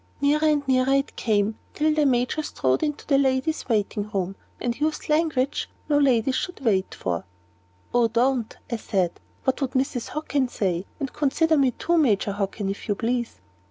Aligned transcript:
Nearer 0.19 0.47
and 0.47 0.67
nearer 0.67 0.93
it 0.95 1.15
came, 1.15 1.59
till 1.75 1.93
the 1.93 2.07
Major 2.07 2.41
strode 2.41 2.81
into 2.81 3.05
the 3.05 3.19
"ladies' 3.19 3.69
waiting 3.69 4.09
room," 4.09 4.35
and 4.59 4.79
used 4.79 5.09
language 5.09 5.69
no 5.89 5.99
ladies 5.99 6.33
should 6.33 6.59
wait 6.61 6.95
for. 6.95 7.23
"Oh, 7.93 8.07
don't!" 8.07 8.57
I 8.71 8.77
said; 8.77 9.11
"what 9.43 9.61
would 9.61 9.73
Mrs. 9.73 10.07
Hockin 10.07 10.47
say? 10.47 10.87
And 10.99 11.13
consider 11.13 11.55
me 11.55 11.69
too, 11.69 11.99
Major 11.99 12.31
Hockin, 12.31 12.67
if 12.67 12.87
you 12.87 12.95
please." 12.95 13.41